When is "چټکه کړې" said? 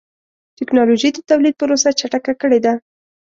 1.99-2.59